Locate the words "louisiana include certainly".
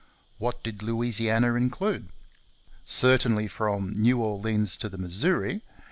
0.81-3.49